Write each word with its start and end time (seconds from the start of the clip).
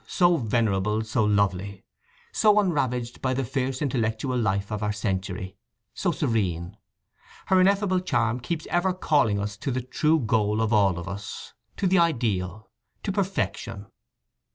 so 0.07 0.35
venerable, 0.37 1.03
so 1.03 1.23
lovely, 1.23 1.85
so 2.31 2.59
unravaged 2.59 3.21
by 3.21 3.35
the 3.35 3.43
fierce 3.43 3.83
intellectual 3.83 4.35
life 4.35 4.71
of 4.71 4.81
our 4.81 4.91
century, 4.91 5.55
so 5.93 6.11
serene!… 6.11 6.75
Her 7.45 7.61
ineffable 7.61 7.99
charm 7.99 8.39
keeps 8.39 8.65
ever 8.71 8.93
calling 8.95 9.39
us 9.39 9.55
to 9.57 9.69
the 9.69 9.83
true 9.83 10.19
goal 10.19 10.59
of 10.59 10.73
all 10.73 10.97
of 10.97 11.07
us, 11.07 11.53
to 11.77 11.85
the 11.85 11.99
ideal, 11.99 12.67
to 13.03 13.11
perfection." 13.11 13.91